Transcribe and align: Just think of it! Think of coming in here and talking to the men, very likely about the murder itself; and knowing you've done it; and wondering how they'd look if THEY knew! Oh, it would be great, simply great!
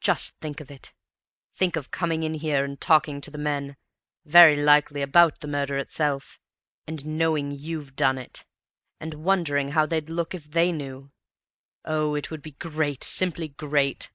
Just 0.00 0.36
think 0.40 0.58
of 0.60 0.72
it! 0.72 0.92
Think 1.54 1.76
of 1.76 1.92
coming 1.92 2.24
in 2.24 2.34
here 2.34 2.64
and 2.64 2.80
talking 2.80 3.20
to 3.20 3.30
the 3.30 3.38
men, 3.38 3.76
very 4.24 4.56
likely 4.56 5.02
about 5.02 5.38
the 5.38 5.46
murder 5.46 5.78
itself; 5.78 6.40
and 6.88 7.06
knowing 7.06 7.52
you've 7.52 7.94
done 7.94 8.18
it; 8.18 8.44
and 8.98 9.14
wondering 9.14 9.68
how 9.68 9.86
they'd 9.86 10.10
look 10.10 10.34
if 10.34 10.50
THEY 10.50 10.72
knew! 10.72 11.12
Oh, 11.84 12.16
it 12.16 12.28
would 12.28 12.42
be 12.42 12.56
great, 12.58 13.04
simply 13.04 13.46
great! 13.50 14.10